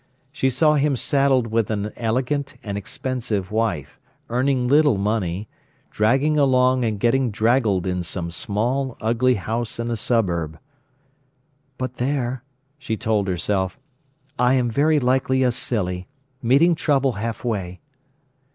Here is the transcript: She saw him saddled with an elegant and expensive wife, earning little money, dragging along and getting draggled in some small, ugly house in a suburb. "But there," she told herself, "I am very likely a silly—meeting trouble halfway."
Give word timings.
She 0.31 0.49
saw 0.49 0.77
him 0.77 0.95
saddled 0.95 1.45
with 1.45 1.69
an 1.69 1.91
elegant 1.95 2.57
and 2.63 2.75
expensive 2.75 3.51
wife, 3.51 3.99
earning 4.29 4.67
little 4.67 4.97
money, 4.97 5.47
dragging 5.91 6.39
along 6.39 6.83
and 6.83 6.99
getting 6.99 7.29
draggled 7.29 7.85
in 7.85 8.01
some 8.01 8.31
small, 8.31 8.97
ugly 8.99 9.35
house 9.35 9.77
in 9.77 9.91
a 9.91 9.95
suburb. 9.95 10.57
"But 11.77 11.97
there," 11.97 12.43
she 12.79 12.97
told 12.97 13.27
herself, 13.27 13.77
"I 14.39 14.55
am 14.55 14.71
very 14.71 14.99
likely 14.99 15.43
a 15.43 15.51
silly—meeting 15.51 16.73
trouble 16.73 17.11
halfway." 17.11 17.79